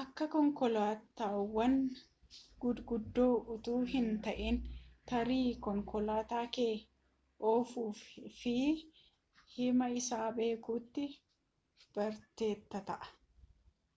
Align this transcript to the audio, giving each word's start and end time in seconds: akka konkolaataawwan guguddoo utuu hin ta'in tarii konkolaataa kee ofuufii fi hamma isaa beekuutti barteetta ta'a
akka 0.00 0.24
konkolaataawwan 0.34 1.72
guguddoo 2.64 3.32
utuu 3.54 3.78
hin 3.94 4.06
ta'in 4.26 4.60
tarii 5.14 5.48
konkolaataa 5.66 6.44
kee 6.58 6.76
ofuufii 7.54 8.30
fi 8.44 8.54
hamma 9.58 9.90
isaa 10.02 10.30
beekuutti 10.40 11.10
barteetta 11.98 12.84
ta'a 12.92 13.14